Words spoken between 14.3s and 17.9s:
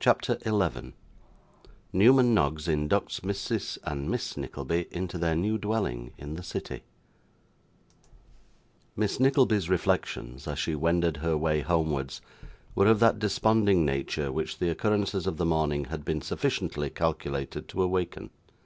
which the occurrences of the morning had been sufficiently calculated to